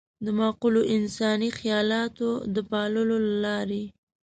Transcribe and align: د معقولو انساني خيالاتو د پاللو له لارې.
د 0.25 0.27
معقولو 0.39 0.81
انساني 0.95 1.49
خيالاتو 1.59 2.29
د 2.53 2.55
پاللو 2.69 3.03
له 3.11 3.19
لارې. 3.45 3.83